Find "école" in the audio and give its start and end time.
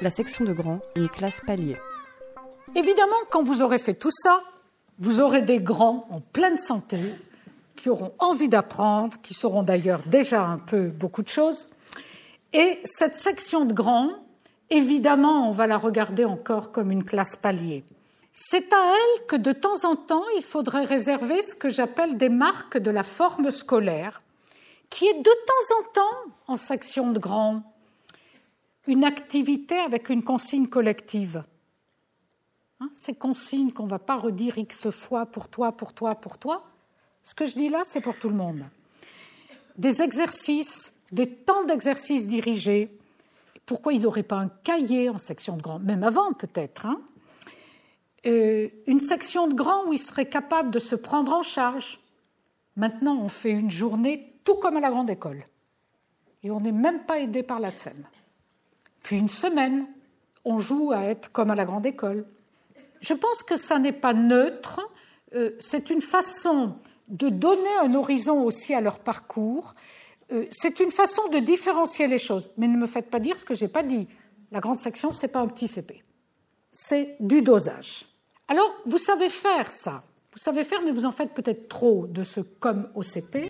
55.10-55.44, 61.84-62.24